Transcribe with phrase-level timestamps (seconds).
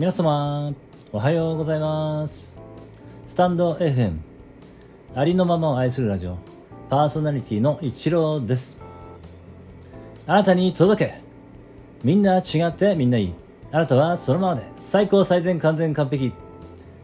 [0.00, 0.72] 皆様
[1.12, 2.54] おはようございます。
[3.26, 4.16] スタンド FM
[5.14, 6.38] ありのままを愛するラジオ
[6.88, 8.78] パーソナリティの一郎です。
[10.26, 11.20] あなたに届け。
[12.02, 13.34] みんな違ってみんないい。
[13.72, 16.32] あなたはそのままで最高最善完全完璧。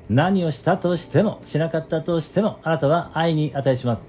[0.08, 4.06] 何をしたとしてもしなかったとしてもあなたは愛に値します。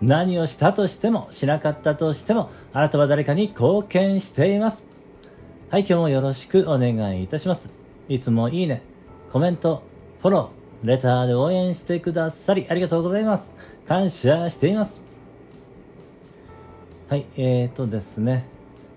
[0.00, 4.84] 何をしたとしてもしなかったとしてもあなたは誰かに貢献しています。
[5.68, 7.83] はい今日もよろしくお願いいたします。
[8.08, 8.82] いつもいいね
[9.32, 9.82] コメント
[10.20, 13.54] フォローレターで応援してくださりありがとうございます。
[13.86, 15.00] 感謝しています。
[17.08, 18.46] はいえーとですね。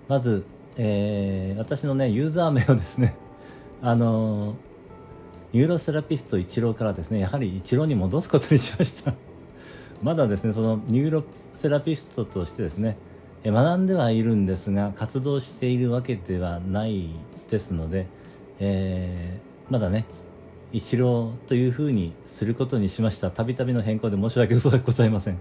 [0.06, 0.44] まず、
[0.76, 3.14] えー、私のねユーザー名をですね
[3.80, 4.54] あのー、
[5.54, 9.14] ニューロセラピスト一郎からですねやはり一郎に戻すことにしました。
[10.02, 12.98] まだですねそのニューロセラピストとしてですね
[13.44, 17.08] 学んではいるんですが活動しているわけではない
[17.50, 18.06] ですので、
[18.60, 20.04] えー、まだね
[20.72, 23.30] 一郎というふうにすることにしました。
[23.30, 25.38] たびたびの変更で申し訳ございません、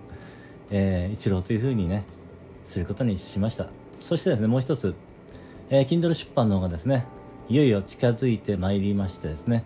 [0.72, 2.04] えー、一郎というふうにね
[2.66, 3.68] することにしました。
[4.00, 4.94] そしてですねもう一つ、
[5.70, 7.06] えー、Kindle 出版の方がですね
[7.50, 9.64] いよいよ近づいてまいりましてですね。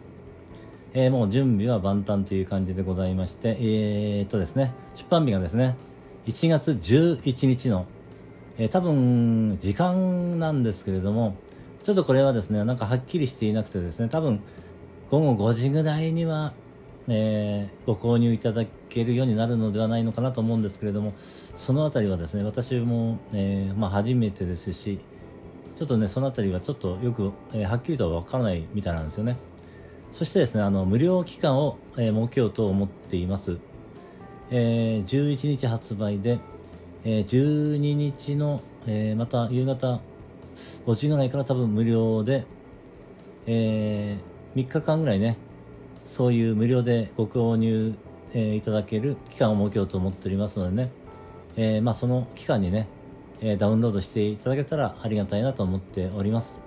[0.94, 5.78] えー、もう準備は万端という感じでございまして、えー、っとですね、出版日がですね、
[6.28, 7.86] 1月11日の、
[8.58, 11.36] えー、多分、時間なんですけれども、
[11.84, 14.42] ちょっとこれはですね、なんかはっきりしていなくてですね、多分、
[15.10, 16.54] 午後5時ぐらいには、
[17.08, 21.14] えー、ご購入いただけるようになるのではないのかなと思うんですけれども、
[21.58, 25.00] そのあたりはですね、私も、えー、まあ、初めてですし、
[25.78, 29.38] ちょっとね、そのあたりはちょっとよく、えー、はっきりとはわからないみたいなんですよね。
[30.14, 33.58] そしてですね、あの、無料期間を、えー、設けようと思っています。
[34.52, 36.40] えー、11日発売で、
[37.04, 40.02] えー、12日の、えー、また夕方
[40.86, 42.46] 5時ぐらいから多分無料で、
[43.46, 45.38] えー、3日間ぐらいね、
[46.06, 47.96] そういう無料でご購入、
[48.34, 50.92] えー、いただける期間を設けようと思っておりますのでね、
[51.56, 52.88] えー、まあその期間にね、
[53.42, 56.60] え、ダウンロードしていただけたらありがたいなと思っております。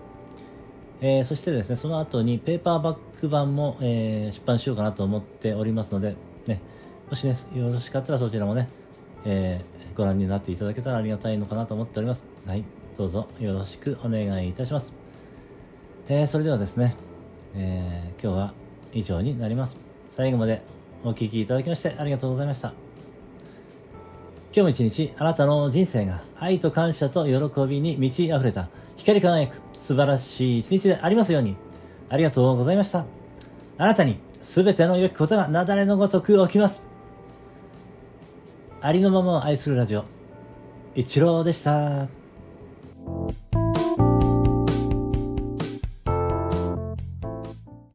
[1.01, 6.17] えー、そしてですね、その後にペーパーバッグ版も、えー、出版しようかなと思っておりますので、
[6.47, 6.61] ね、
[7.11, 8.69] もしね、よろしかったらそちらもね、
[9.25, 12.25] えー、ご覧になっていただけたらありがたいのかなと思っております。
[12.47, 12.65] はい、
[12.97, 14.93] どうぞよろしくお願いいたします。
[16.09, 16.95] えー、それではですね、
[17.57, 18.55] えー、今日は
[18.93, 19.77] 以上になります。
[20.17, 20.63] 最後まで
[21.03, 22.73] お聴きいただきましてありがとうございました。
[24.53, 31.57] 今日も一日、あなたの人生が愛と感謝と喜びに満ち溢れた光り輝く素晴らしい一日でありますように。
[32.09, 33.07] ありがとうございました。
[33.77, 36.81] あなたに全ての良きことが雪崩のごとく起きます。
[38.81, 40.05] ありのままを愛するラジオ、
[40.95, 42.24] 一郎でした。